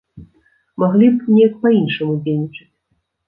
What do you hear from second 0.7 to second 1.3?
Маглі б